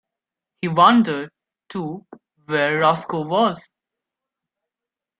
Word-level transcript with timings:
He 0.63 0.67
wondered, 0.67 1.29
too, 1.69 2.07
where 2.47 2.79
Roscoe 2.79 3.21
was. 3.23 3.69